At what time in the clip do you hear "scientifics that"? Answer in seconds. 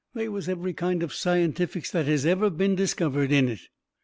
1.13-2.07